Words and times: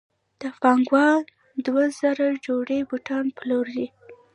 که 0.39 0.47
پانګوال 0.61 1.21
دوه 1.65 1.83
زره 1.99 2.27
جوړې 2.45 2.79
بوټان 2.89 3.25
وپلوري 3.29 3.85